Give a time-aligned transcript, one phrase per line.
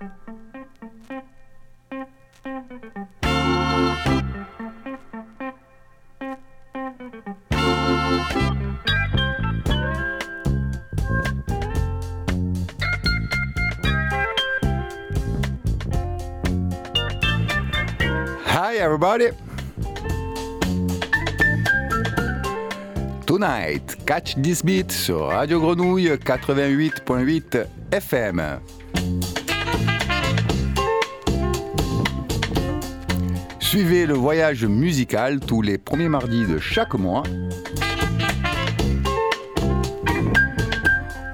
[0.00, 0.04] Hi
[18.76, 19.30] everybody.
[23.26, 28.77] Tonight, catch this beat sur Radio Grenouille 88.8 FM.
[33.68, 37.22] Suivez le voyage musical tous les premiers mardis de chaque mois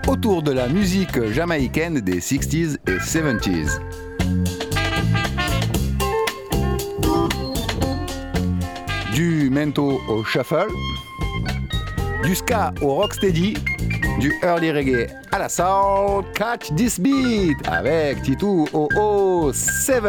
[0.08, 3.78] autour de la musique jamaïcaine des 60s et 70s.
[9.14, 10.66] Du mento au shuffle,
[12.24, 13.54] du ska au rocksteady,
[14.18, 20.02] du early reggae à la soul, catch this beat avec Titou OO 7.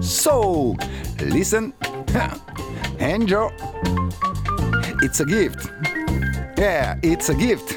[0.00, 0.76] So,
[1.24, 1.72] listen,
[2.98, 3.48] enjoy.
[5.02, 5.70] It's a gift.
[6.56, 7.76] Yeah, it's a gift.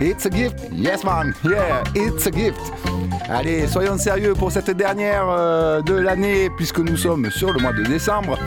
[0.00, 0.72] It's a gift.
[0.72, 1.34] Yes, man.
[1.44, 2.60] Yeah, it's a gift.
[3.28, 7.72] Allez, soyons sérieux pour cette dernière euh, de l'année, puisque nous sommes sur le mois
[7.72, 8.38] de décembre.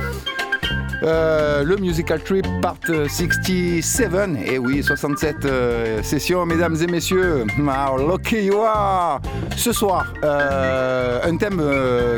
[1.04, 4.10] Euh, le Musical Trip Part 67.
[4.46, 7.46] Et oui, 67 euh, sessions, mesdames et messieurs.
[7.60, 9.22] How lucky you are!
[9.58, 11.62] Ce soir, euh, un thème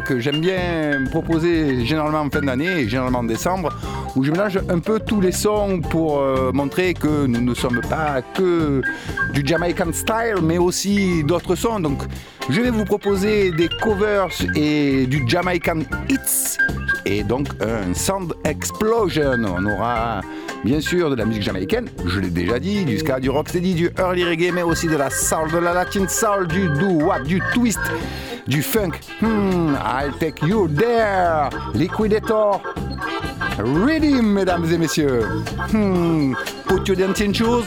[0.05, 3.69] que j'aime bien proposer généralement en fin d'année généralement en décembre,
[4.15, 6.21] où je mélange un peu tous les sons pour
[6.53, 8.81] montrer que nous ne sommes pas que
[9.33, 11.79] du Jamaican style, mais aussi d'autres sons.
[11.79, 12.03] Donc,
[12.49, 16.57] je vais vous proposer des covers et du Jamaican hits
[17.05, 19.37] et donc un sound explosion.
[19.45, 20.21] On aura
[20.63, 23.89] bien sûr de la musique jamaïcaine, je l'ai déjà dit, du ska, du rocksteady, du
[23.97, 27.79] early reggae, mais aussi de la soul, de la latin soul, du doo-wop, du twist,
[28.47, 28.91] du funk.
[29.21, 32.61] Hmm, I'll take you there, Liquidator.
[33.57, 35.23] Rhythm, mesdames et messieurs.
[35.71, 36.33] Hmm,
[36.67, 37.65] put your dancing shoes.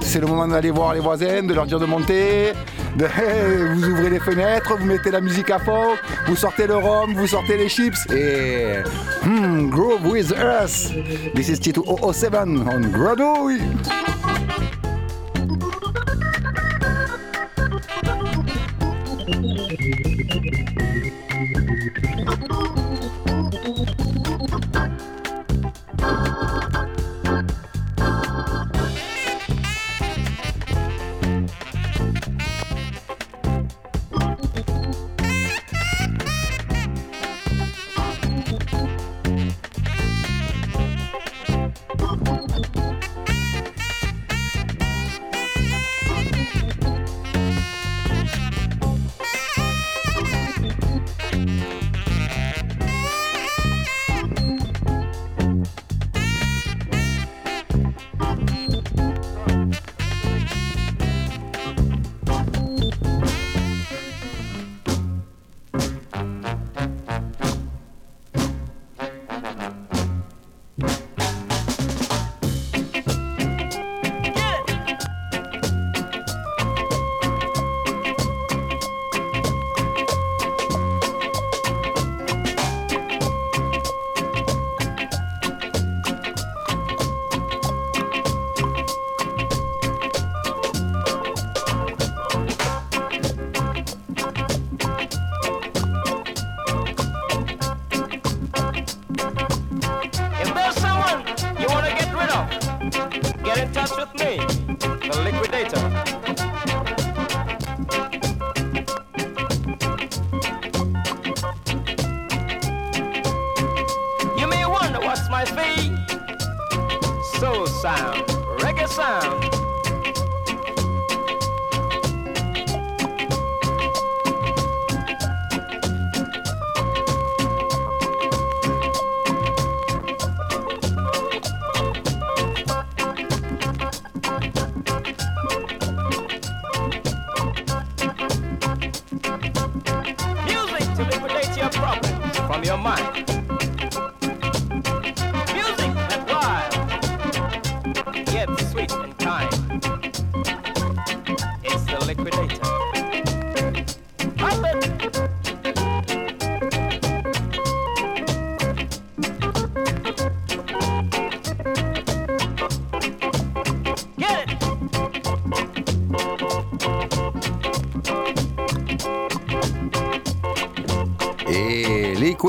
[0.00, 2.52] C'est le moment d'aller voir les voisins, de leur dire de monter.
[3.74, 5.94] Vous ouvrez les fenêtres, vous mettez la musique à fond,
[6.26, 8.82] vous sortez le rhum, vous sortez les chips et
[9.24, 10.92] hmm, groove with us.
[11.34, 13.60] This is Tito 007 on Grenouille.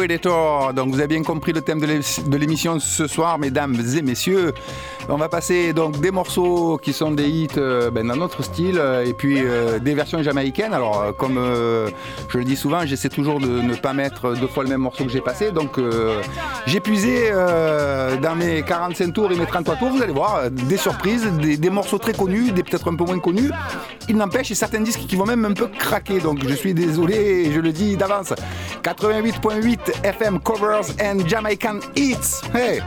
[0.04, 4.54] Donc vous avez bien compris le thème de l'émission ce soir, mesdames et messieurs.
[5.08, 8.80] On va passer donc des morceaux qui sont des hits euh, ben, dans notre style
[8.80, 10.74] euh, et puis euh, des versions jamaïcaines.
[10.74, 11.40] Alors, comme
[12.30, 15.06] je le dis souvent, j'essaie toujours de ne pas mettre deux fois le même morceau
[15.06, 15.52] que j'ai passé.
[15.52, 15.80] Donc,
[16.66, 21.26] j'ai puisé dans mes 45 tours et mes 33 tours, vous allez voir, des surprises,
[21.32, 23.52] des, morceaux très connus, des peut-être un peu moins connus.
[24.10, 26.20] Il n'empêche, certains disques qui vont même un peu craquer.
[26.20, 28.34] Donc, je suis désolé, je le dis d'avance.
[29.04, 32.40] 88.8 FM Covers and Jamaican Hits.
[32.48, 32.80] Hey!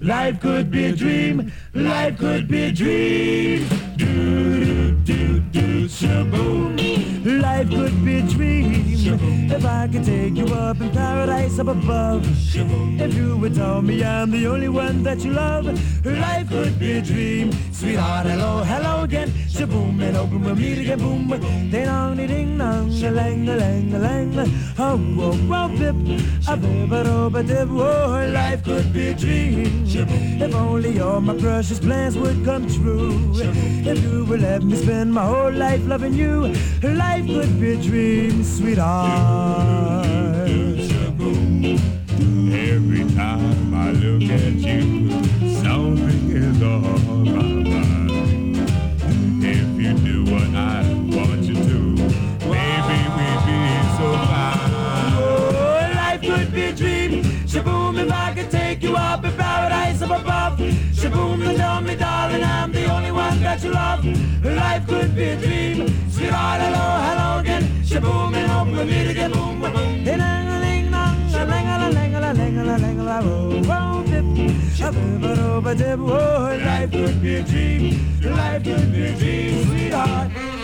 [0.00, 1.52] Life could be a dream.
[1.74, 3.68] Life could be a dream.
[3.96, 6.97] Do do do do shaboom.
[7.24, 9.50] Life could be a dream.
[9.50, 12.24] If I could take you up in paradise up above.
[12.54, 15.66] If you would tell me I'm the only one that you love.
[16.04, 17.50] Life could be a dream.
[17.72, 19.32] Sweetheart, hello, hello again.
[19.58, 21.00] Shaboom and open we'll meet again.
[21.00, 21.28] Boom.
[21.28, 24.50] Ding dong, ding dong, a lang, lang.
[24.78, 25.96] Oh, whoa, whoa, bip.
[26.46, 27.68] A bip, a bip, a dip.
[27.68, 29.84] Oh, life could be a dream.
[29.84, 33.32] If only all my precious plans would come true.
[33.34, 37.76] If you would let me spend my whole life loving you, life could be a
[37.82, 40.06] dream, sweetheart.
[42.48, 45.07] Every time I look at you,
[63.48, 64.04] that you love.
[64.44, 65.76] Life could be a dream.
[66.10, 67.64] Sweetheart, hello, hello again.
[67.88, 69.32] Shaboom, and hope we'll again.
[69.32, 70.04] Boom, boom, boom.
[76.68, 77.82] Life could be a dream.
[78.22, 80.57] Life could be a dream, sweetheart.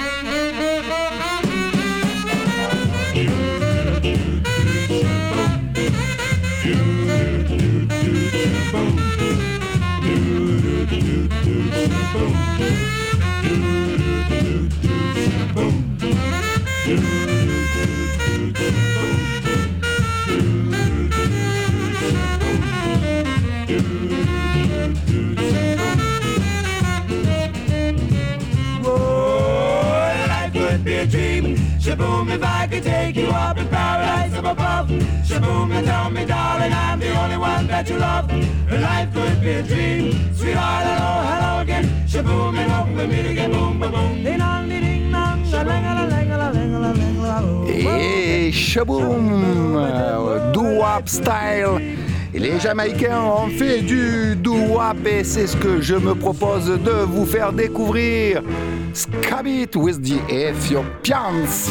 [31.84, 34.88] Shaboom, if I could take you up in paradise up above.
[34.88, 38.31] Shaboom, and tell me, darling, I'm the only one that you love.
[38.70, 40.34] Life could be a dream.
[40.34, 42.03] Sweetheart, hello, hello again.
[47.69, 51.81] Et shaboom, euh, doo-wop style.
[52.32, 57.26] Les Jamaïcains ont fait du doo-wop et c'est ce que je me propose de vous
[57.26, 58.43] faire découvrir.
[58.93, 61.70] Scab it with the Ethiopians.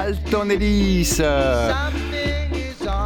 [0.00, 1.20] Alton Ellis.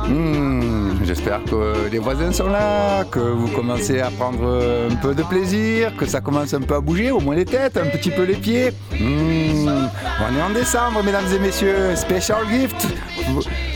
[0.08, 5.24] Hmm, j'espère que les voisins sont là, que vous commencez à prendre un peu de
[5.24, 8.22] plaisir, que ça commence un peu à bouger, au moins les têtes, un petit peu
[8.22, 8.70] les pieds.
[8.92, 9.88] Hmm,
[10.20, 11.96] on est en décembre, mesdames et messieurs.
[11.96, 12.86] Special gift.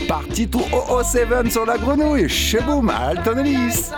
[0.07, 0.63] Partie tout
[1.03, 2.29] 007 sur la grenouille.
[2.29, 3.91] Chez Boom, Alton Ellis.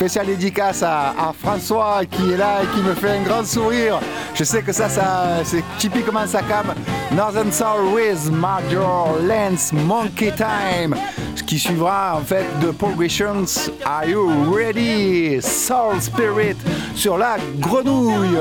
[0.00, 4.00] Spéciale dédicace à, François qui est là et qui me fait un grand sourire.
[4.34, 6.72] Je sais que ça, ça c'est typiquement sa cam.
[7.14, 10.96] Northern Soul with Major Lance Monkey Time.
[11.36, 13.44] Ce qui suivra en fait de Progressions
[13.84, 15.42] Are You Ready?
[15.42, 16.56] Soul Spirit
[16.94, 18.38] sur la grenouille.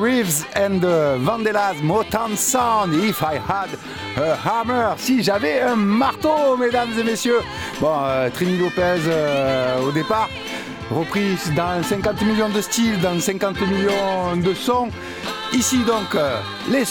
[0.00, 2.94] Reeves and the Vandellas Motown Sound.
[2.94, 3.68] If I had
[4.16, 7.40] a hammer, si j'avais un marteau, mesdames et messieurs.
[7.80, 10.30] Bon, euh, Trini Lopez euh, au départ,
[10.90, 14.88] reprise dans 50 millions de styles, dans 50 millions de sons.
[15.52, 16.84] Ici donc, euh, les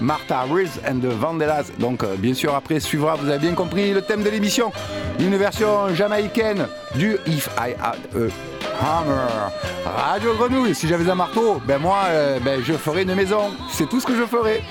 [0.00, 1.72] Martha Reeves and the Vandellas.
[1.78, 4.70] Donc, bien sûr, après suivra, vous avez bien compris, le thème de l'émission.
[5.18, 9.50] Une version jamaïcaine du If I Had a Hammer.
[9.84, 13.50] Radio Grenouille, si j'avais un marteau, ben moi, euh, ben, je ferais une maison.
[13.70, 14.62] C'est tout ce que je ferais.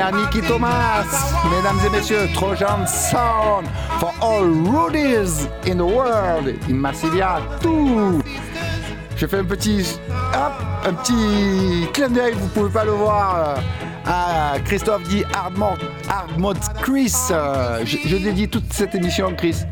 [0.00, 3.66] Extraordinaire Nicky Thomas, mesdames et messieurs, Trojan Sound
[3.98, 8.22] for all Rudies in the world, in Massilia, tout.
[9.16, 10.52] Je fais un petit, hop,
[10.86, 13.56] un petit clin d'œil, vous pouvez pas le voir, euh,
[14.06, 17.14] à Christophe dit Hardmode, Hardmode Chris.
[17.30, 19.64] Euh, je, dédie toute cette émission, Chris.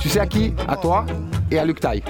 [0.00, 0.54] Tu sais à qui?
[0.66, 1.04] À toi
[1.50, 2.02] et à Luc Taille.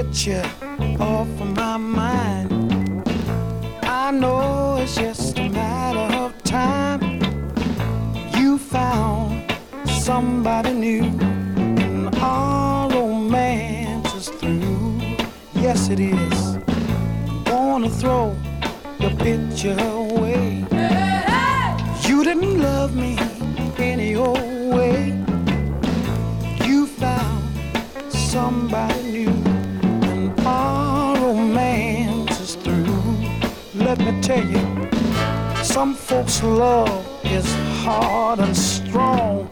[0.00, 0.42] Get you
[0.98, 3.06] off of my mind.
[3.82, 7.20] I know it's just a matter of time.
[8.34, 9.52] You found
[9.86, 15.02] somebody new, and our romance is through.
[15.52, 16.56] Yes, it is.
[17.44, 18.34] Gonna throw
[19.00, 19.76] your picture
[36.10, 37.46] folks' love is
[37.84, 39.46] hard and strong.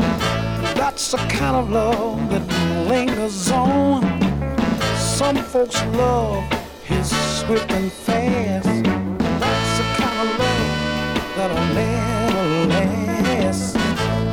[0.75, 2.43] That's the kind of love that
[2.89, 4.03] lingers on.
[4.97, 6.43] Some folks love
[6.91, 8.67] is swift and fast.
[8.67, 13.75] That's the kind of love that'll never last.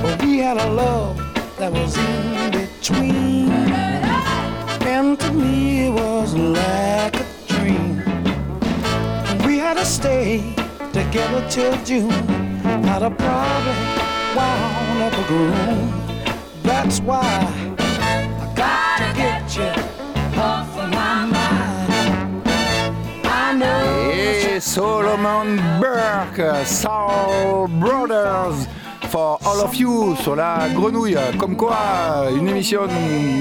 [0.02, 1.18] But we had a love
[1.60, 3.52] that was in between.
[4.82, 7.98] And to me it was like a dream.
[9.46, 10.55] We had to stay
[11.16, 11.46] together
[24.60, 28.68] Solomon Burke, Soul Brothers,
[29.10, 31.16] for all of you, sur la grenouille.
[31.38, 32.82] Comme quoi, une émission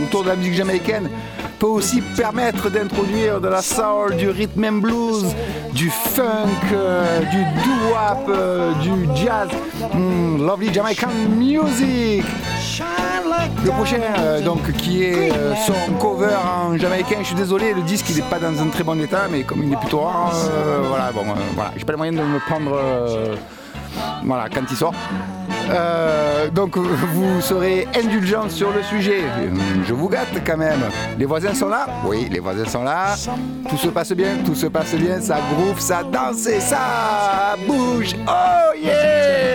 [0.04, 1.08] autour de la musique jamaïcaine
[1.68, 5.34] aussi permettre d'introduire de la soul, du rhythm and blues,
[5.72, 9.48] du funk, euh, du doo-wop, euh, du jazz.
[9.92, 12.24] Mm, lovely Jamaican music.
[13.64, 15.30] Le prochain, euh, donc, qui est
[15.66, 18.84] son cover en jamaïcain, je suis désolé, le disque il n'est pas dans un très
[18.84, 20.34] bon état, mais comme il est plutôt rare,
[20.88, 21.24] voilà, bon,
[21.54, 22.78] voilà, j'ai pas le moyen de me prendre,
[24.24, 24.94] voilà, quand il sort.
[25.70, 29.22] Euh, donc vous serez indulgent sur le sujet.
[29.86, 30.80] Je vous gâte quand même.
[31.18, 33.14] Les voisins sont là Oui, les voisins sont là.
[33.68, 35.20] Tout se passe bien, tout se passe bien.
[35.20, 38.14] Ça groove, ça danse et ça bouge.
[38.26, 39.54] Oh yeah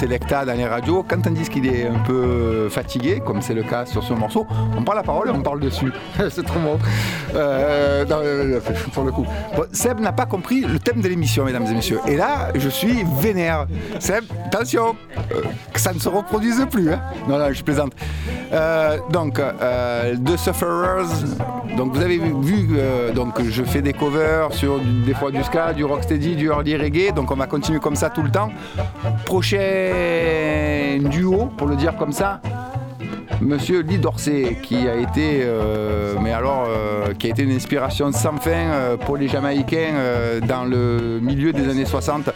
[0.00, 3.62] Selecta dans les radios, quand on dit qu'il est un peu fatigué, comme c'est le
[3.62, 5.92] cas sur ce morceau, on prend la parole et on parle dessus.
[6.30, 6.78] c'est trop bon.
[7.34, 8.60] Euh, non, euh,
[8.94, 9.26] pour le coup.
[9.72, 12.00] Seb n'a pas compris le thème de l'émission, mesdames et messieurs.
[12.08, 13.66] Et là, je suis vénère.
[13.98, 14.96] Seb, attention,
[15.34, 16.92] euh, que ça ne se reproduise plus.
[16.94, 17.00] hein.
[17.28, 17.92] Non, non, je plaisante.
[18.54, 21.12] Euh, donc, euh, The Sufferers.
[21.76, 25.74] Donc, vous avez vu, euh, donc, je fais des covers sur des fois du ska,
[25.74, 27.12] du rocksteady, du early reggae.
[27.14, 28.50] Donc, on va continuer comme ça tout le temps.
[29.30, 32.40] Prochain duo, pour le dire comme ça.
[33.40, 38.10] Monsieur Lee Dorsey, qui a été, euh, mais alors, euh, qui a été une inspiration
[38.10, 42.30] sans fin euh, pour les Jamaïcains dans le milieu des années 60.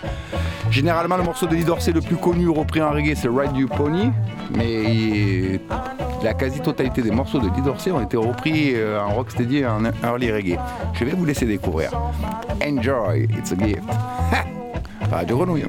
[0.71, 3.67] Généralement, le morceau de Lee Dorsey le plus connu repris en reggae, c'est Ride You
[3.67, 4.13] Pony,
[4.57, 5.59] mais
[6.23, 10.31] la quasi-totalité des morceaux de Lee Dorsey ont été repris en rocksteady et en early
[10.31, 10.61] reggae.
[10.93, 11.91] Je vais vous laisser découvrir.
[12.65, 13.83] Enjoy, it's a gift.
[15.11, 15.65] Radio Grenouille.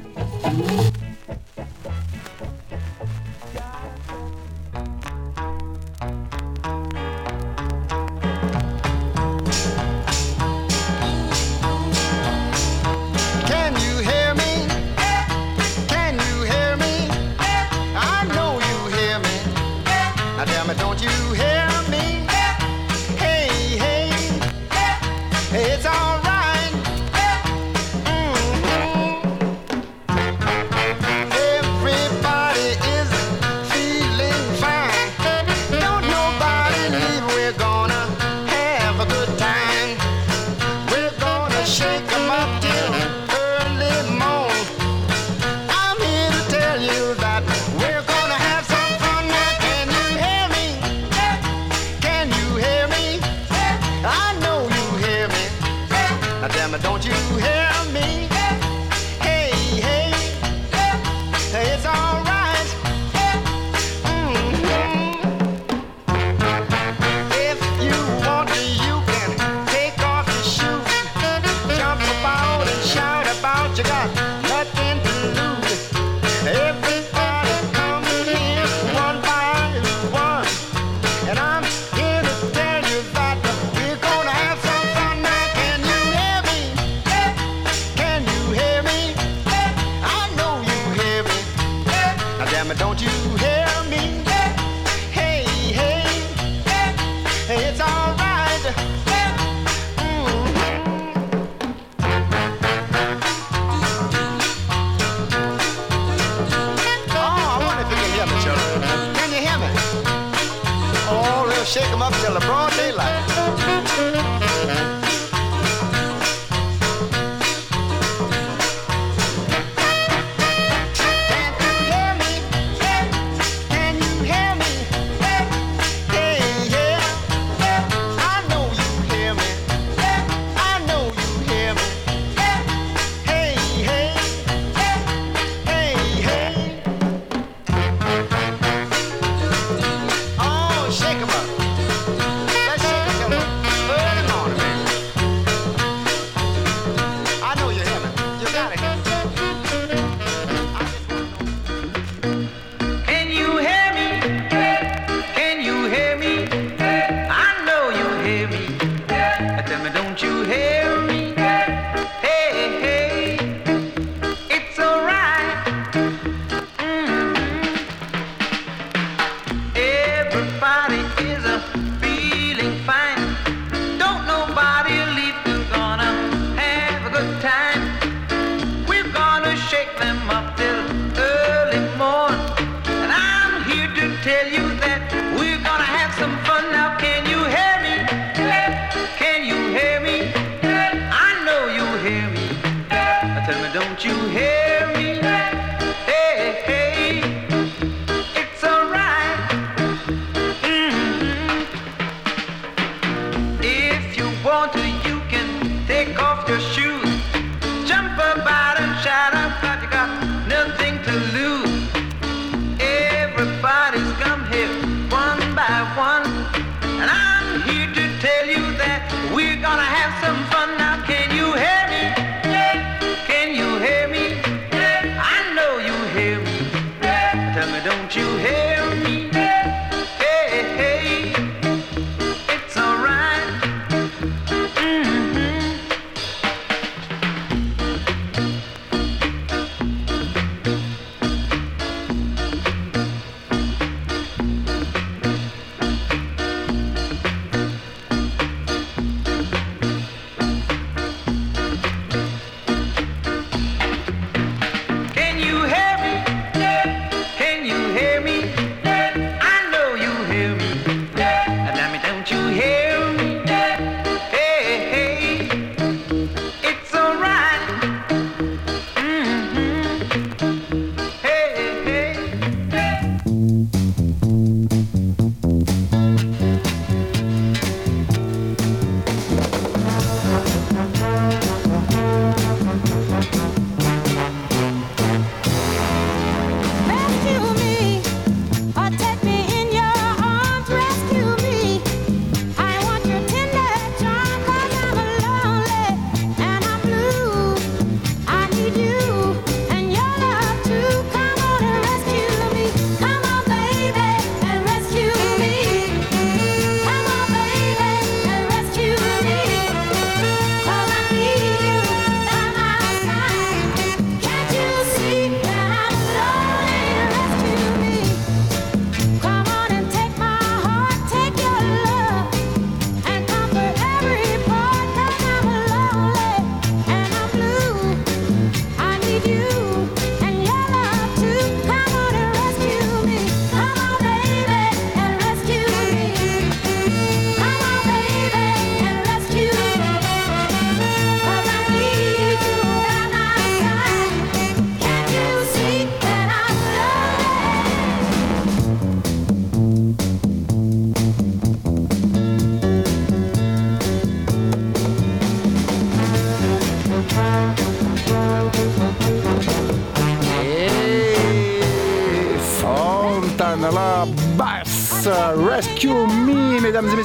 [112.06, 112.65] up till the broad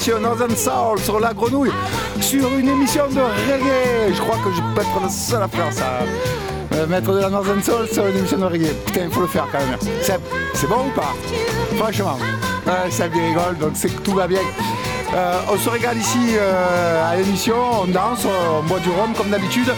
[0.09, 1.71] Northern Soul sur la grenouille,
[2.19, 4.13] sur une émission de reggae.
[4.13, 5.99] Je crois que je peux être le seul à faire ça.
[6.73, 8.73] Euh, Mettre de la Northern Soul sur une émission de reggae.
[8.85, 9.77] Putain, il faut le faire quand même.
[10.01, 11.13] C'est bon ou pas?
[11.77, 12.17] Franchement,
[12.67, 14.41] euh, ça rigole, donc c'est que tout va bien.
[15.13, 19.29] Euh, on se régale ici euh, à l'émission, on danse, on boit du rhum comme
[19.29, 19.71] d'habitude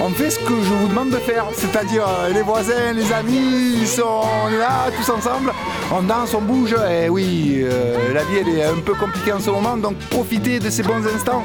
[0.00, 3.88] on fait ce que je vous demande de faire, c'est-à-dire les voisins, les amis, ils
[3.88, 4.22] sont
[4.56, 5.52] là tous ensemble
[5.90, 9.40] on danse, on bouge, et oui, euh, la vie elle est un peu compliquée en
[9.40, 11.44] ce moment, donc profitez de ces bons instants.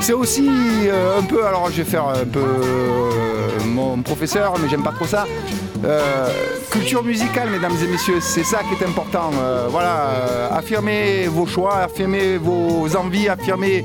[0.00, 4.68] C'est aussi euh, un peu, alors je vais faire un peu euh, mon professeur, mais
[4.68, 5.26] j'aime pas trop ça.
[6.70, 9.30] culture musicale, mesdames et messieurs, c'est ça qui est important.
[9.70, 13.84] voilà, affirmez vos choix, affirmez vos envies, affirmez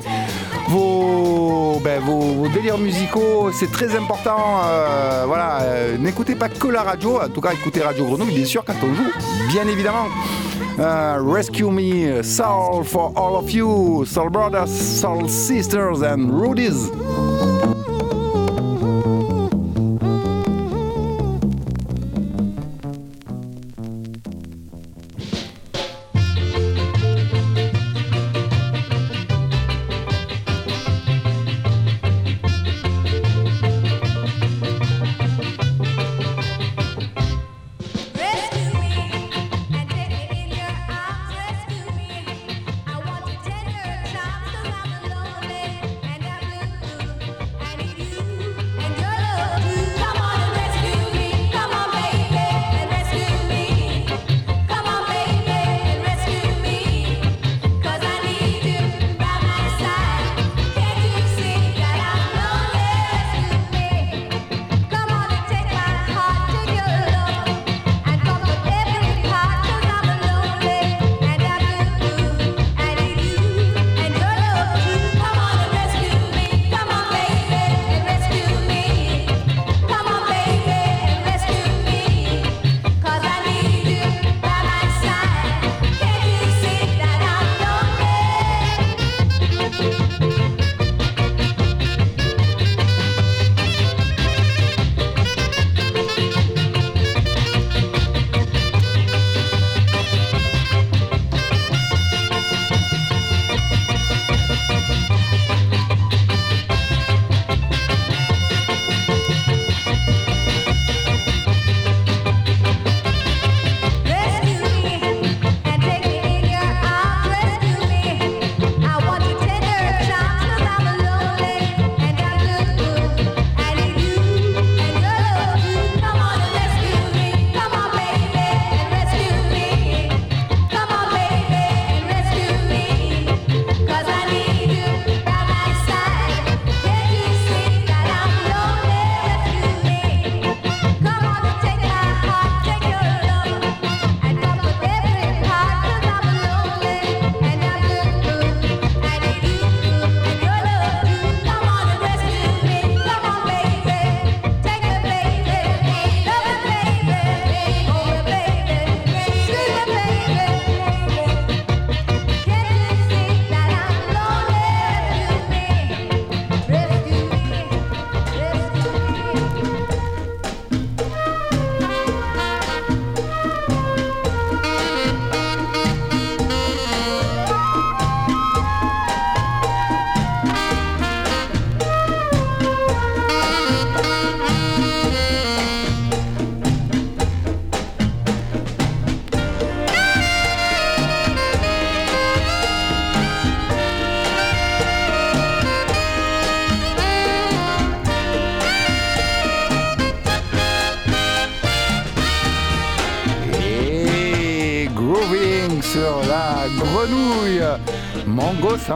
[0.68, 4.62] vos, ben, vos, délires musicaux, c'est très important.
[4.66, 8.46] euh, voilà, euh, n'écoutez pas que la radio, en tout cas écoutez Radio Grenouille, bien
[8.46, 9.12] sûr, quand on joue,
[9.50, 10.08] bien évidemment.
[10.80, 16.92] Euh, rescue me, soul for all of you, soul brothers, soul sisters and Rudies.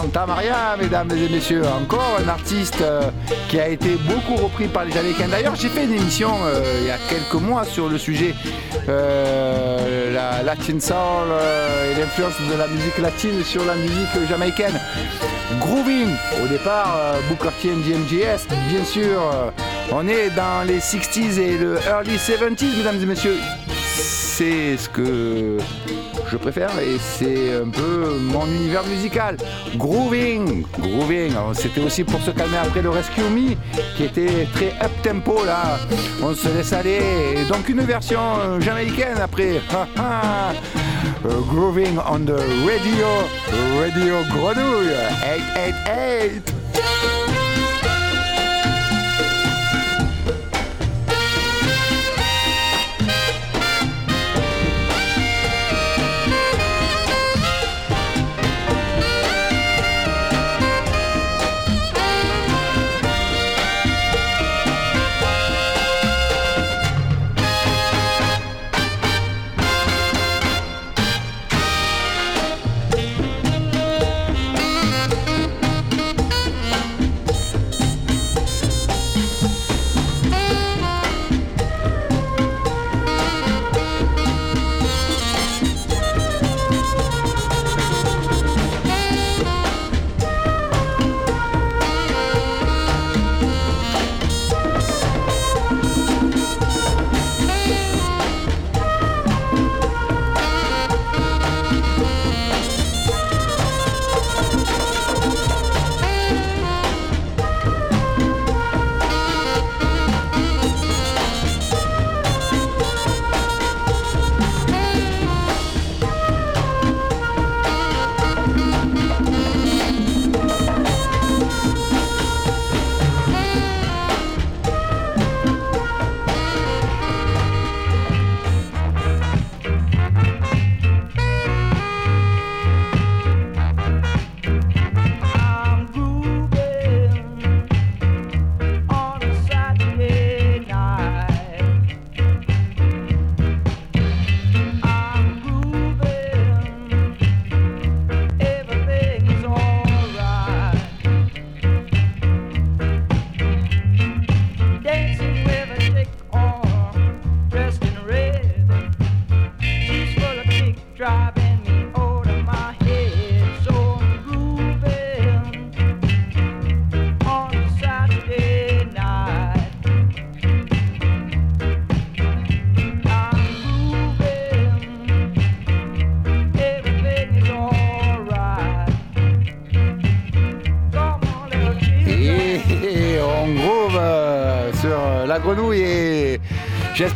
[0.08, 1.64] Santa Maria, mesdames et messieurs.
[1.66, 3.02] Encore un artiste euh,
[3.50, 5.28] qui a été beaucoup repris par les Jamaïcains.
[5.28, 8.34] D'ailleurs, j'ai fait une émission euh, il y a quelques mois sur le sujet
[8.88, 11.28] euh, la Latin Soul
[11.92, 14.80] et l'influence de la musique latine sur la musique jamaïcaine.
[15.60, 16.08] Grooving,
[16.42, 19.22] au départ, Booker T bien sûr.
[19.92, 23.38] on est dans les 60s et le early 70s, mesdames et messieurs.
[23.94, 25.58] C'est ce que
[26.32, 29.38] je préfère et c'est un peu mon univers musical.
[29.76, 31.34] Grooving, grooving.
[31.54, 33.56] C'était aussi pour se calmer après le Rescue Me
[33.96, 35.78] qui était très up tempo là.
[36.22, 37.00] On se laisse aller.
[37.36, 39.62] Et donc une version euh, jamaïcaine après.
[41.26, 43.08] Euh, grooving on the radio,
[43.80, 44.94] radio grenouille
[45.56, 47.27] 888.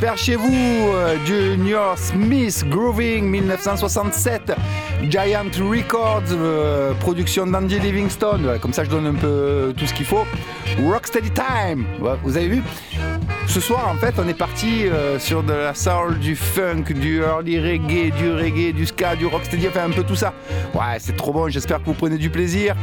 [0.02, 4.52] J'espère chez vous, euh, Junior Smith Grooving 1967,
[5.08, 9.94] Giant Records, euh, production d'Andy Livingstone, Voilà, comme ça je donne un peu tout ce
[9.94, 10.26] qu'il faut.
[10.84, 11.86] Rocksteady Time,
[12.24, 12.64] vous avez vu?
[13.46, 17.20] Ce soir, en fait, on est parti euh, sur de la soul, du funk, du
[17.20, 20.34] early reggae, du reggae, du ska, du rocksteady, enfin un peu tout ça.
[20.74, 22.76] Ouais, c'est trop bon, j'espère que vous prenez du plaisir.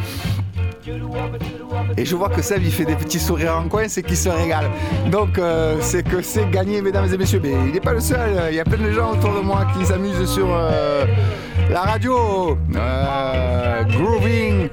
[1.96, 4.28] Et je vois que Seb il fait des petits sourires en coin, c'est qu'il se
[4.28, 4.70] régale.
[5.10, 7.40] Donc euh, c'est que c'est gagné, mesdames et messieurs.
[7.42, 9.66] Mais il n'est pas le seul, il y a plein de gens autour de moi
[9.76, 11.04] qui s'amusent sur euh,
[11.70, 12.56] la radio.
[12.76, 14.68] Euh, grooving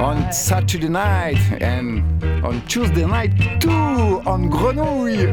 [0.00, 2.02] on Saturday night and
[2.42, 5.28] on Tuesday night too on Grenouille.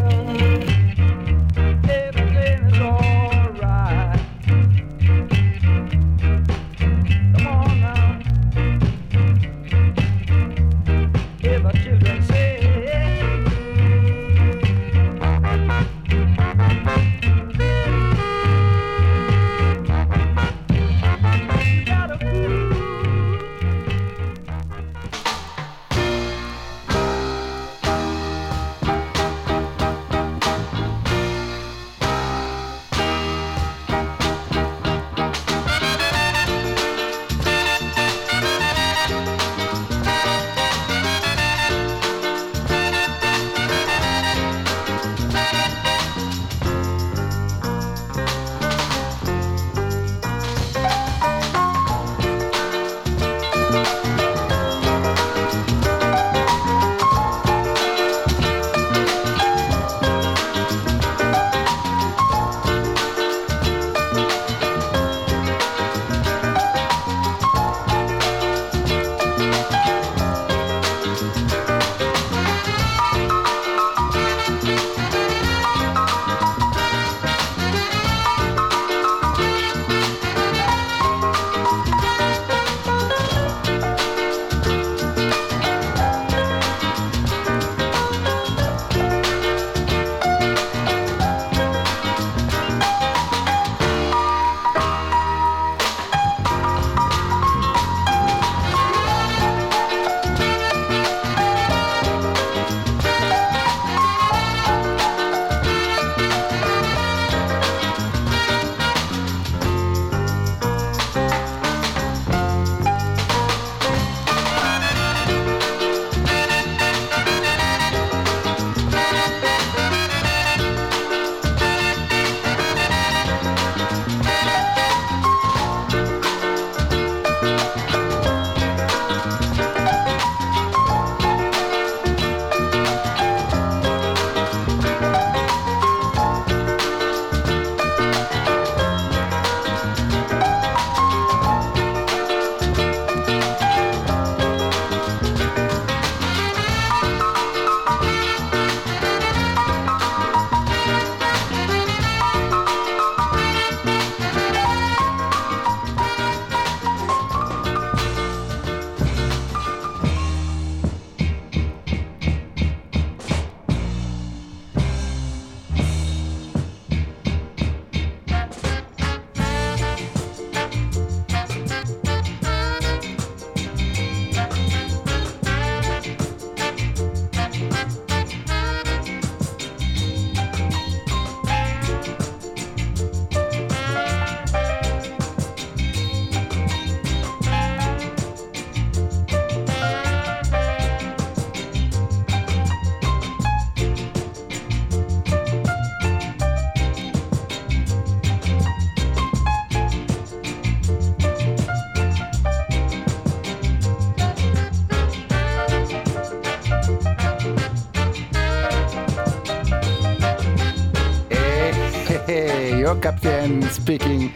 [213.71, 214.29] Speaking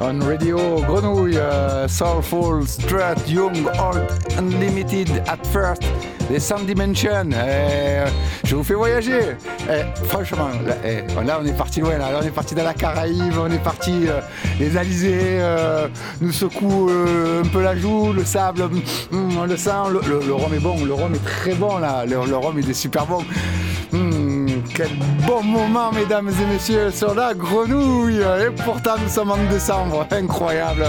[0.00, 4.06] on radio Grenouille, uh, Soulful, Strut, Young, Old,
[4.38, 5.82] Unlimited at first,
[6.30, 7.30] les Sound Dimension.
[7.32, 8.04] Eh,
[8.44, 9.36] je vous fais voyager.
[9.70, 11.96] Eh, franchement, là, eh, là, on est parti loin.
[11.96, 12.08] Là.
[12.20, 14.20] On est parti dans la Caraïbe, on est parti euh,
[14.58, 15.86] les Alizés, euh,
[16.20, 20.52] nous secoue euh, un peu la joue, le sable, hum, on le le- le rhum
[20.54, 22.04] est bon, le rhum est très bon là.
[22.04, 23.22] Le, le rhum il est super bon.
[25.26, 28.20] Bon moment, mesdames et messieurs, sur la grenouille.
[28.20, 30.06] Et pourtant, nous sommes en décembre.
[30.10, 30.84] Incroyable.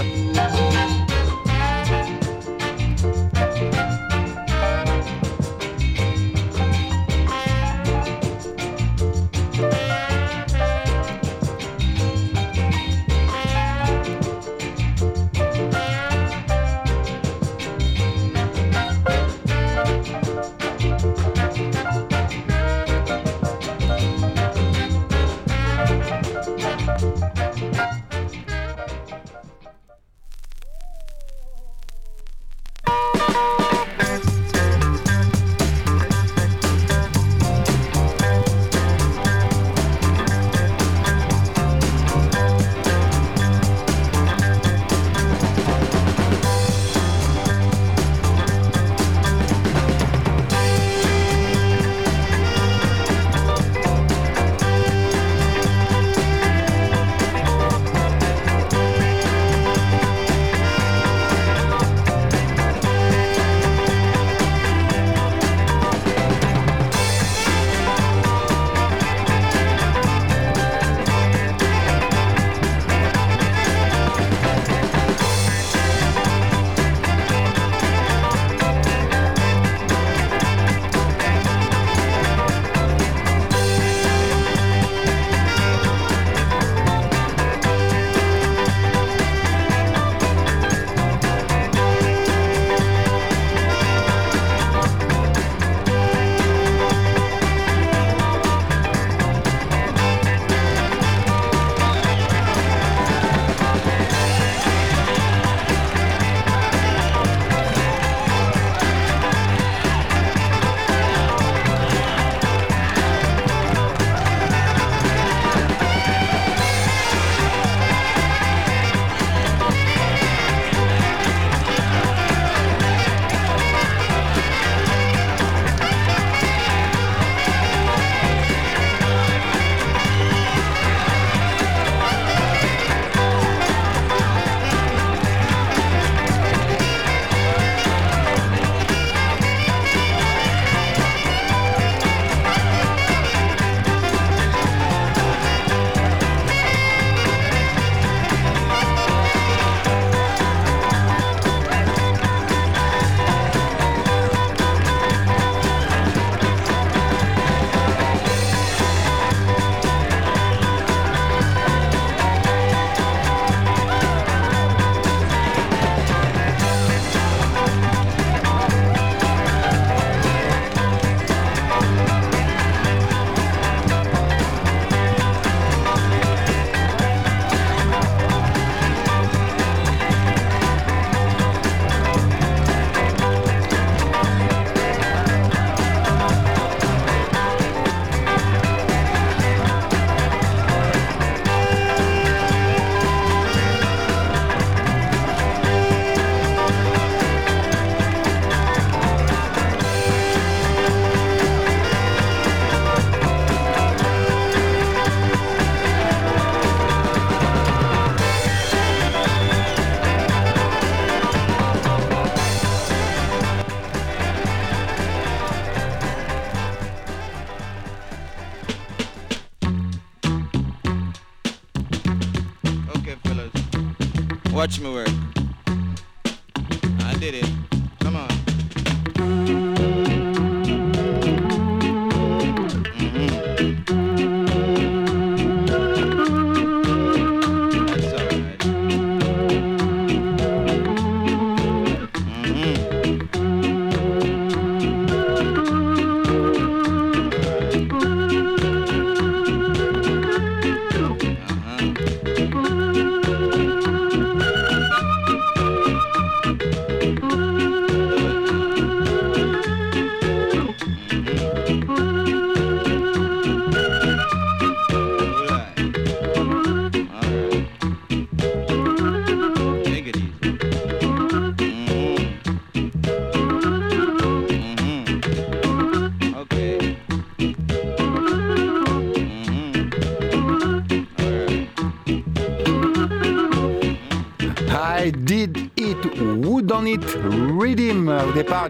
[227.32, 227.55] Did it.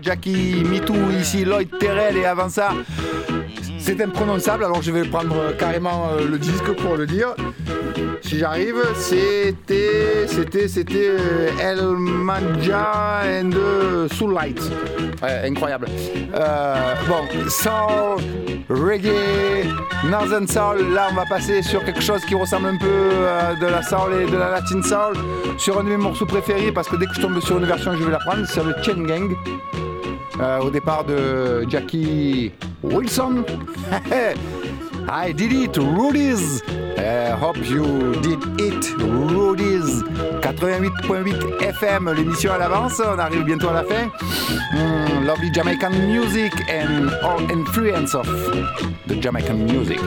[0.07, 2.69] Jackie, MeToo, ici Lloyd Terrell et avant ça,
[3.81, 7.35] c'est imprononçable, alors je vais prendre carrément euh, le disque pour le dire.
[8.23, 13.51] Si j'arrive, c'était, c'était, c'était euh, El Manja and
[14.13, 14.61] Soul Light.
[15.23, 15.89] Incroyable.
[16.37, 18.23] Euh, bon, soul,
[18.71, 19.67] reggae,
[20.09, 20.95] northern soul.
[20.95, 24.23] Là, on va passer sur quelque chose qui ressemble un peu à de la soul
[24.23, 25.17] et de la latin soul.
[25.59, 27.97] Sur un de mes morceaux préférés, parce que dès que je tombe sur une version,
[27.97, 28.47] je vais la prendre.
[28.47, 29.35] C'est le Chain Gang.
[30.41, 33.45] Euh, au départ de Jackie Wilson.
[35.09, 36.63] I did it, Rudy's.
[36.99, 40.03] I hope you did it, Rudy's.
[40.43, 44.11] 88.8 FM, l'émission à l'avance, on arrive bientôt à la fin.
[44.73, 48.27] Hmm, lovely Jamaican music and all influence of
[49.07, 50.01] the Jamaican music.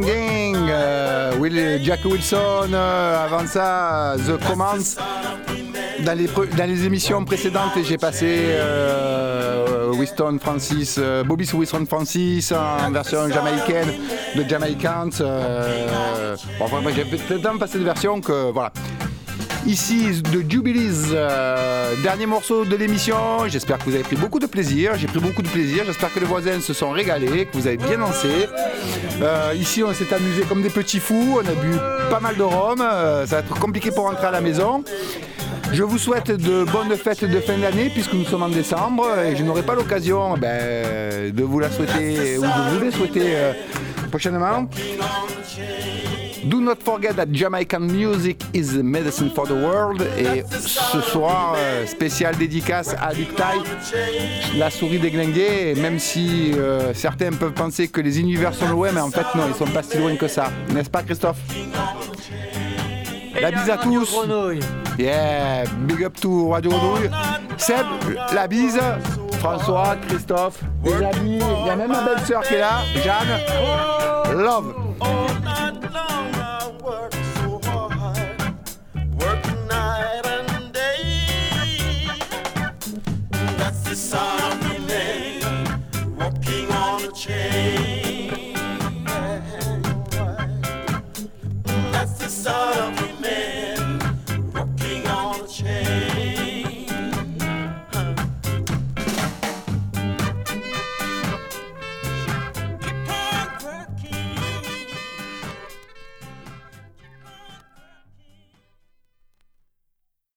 [0.00, 4.96] Ding, euh, Jack Wilson, euh, avant ça, The Commands.
[6.04, 13.28] Dans les, émissions précédentes, j'ai passé euh, Winston Francis, euh, Bobby Winston Francis en version
[13.28, 13.88] jamaïcaine
[14.34, 15.10] de Jamaicans.
[16.58, 18.72] Bon, j'ai tellement passé de versions que voilà.
[19.66, 23.48] Ici, de Jubilees, euh, dernier morceau de l'émission.
[23.48, 24.92] J'espère que vous avez pris beaucoup de plaisir.
[24.96, 25.82] J'ai pris beaucoup de plaisir.
[25.84, 28.48] J'espère que les voisins se sont régalés, que vous avez bien dansé.
[29.20, 31.40] Euh, ici, on s'est amusé comme des petits fous.
[31.42, 31.76] On a bu
[32.10, 32.80] pas mal de rhum.
[32.80, 34.84] Euh, ça va être compliqué pour rentrer à la maison.
[35.72, 39.34] Je vous souhaite de bonnes fêtes de fin d'année puisque nous sommes en décembre et
[39.34, 43.34] je n'aurai pas l'occasion ben, de vous la souhaiter ou de vous les souhaiter
[44.10, 44.68] prochainement.
[46.46, 50.00] Do not forget that Jamaican music is medicine for the world.
[50.16, 53.62] Et ce soir, euh, spécial dédicace à Taille,
[54.56, 55.74] la souris déglinguée.
[55.74, 59.44] Même si euh, certains peuvent penser que les univers sont loin, mais en fait, non,
[59.48, 60.52] ils sont pas si loin que ça.
[60.72, 61.38] N'est-ce pas, Christophe?
[63.40, 64.16] La bise à tous.
[64.98, 67.10] Yeah, big up to Radio Grenouille.
[67.58, 67.86] Seb,
[68.32, 68.80] la bise.
[69.38, 71.38] François, Christophe, les amis.
[71.60, 74.36] Il y a même ma belle-sœur qui est là, Jeanne.
[74.36, 74.74] Love.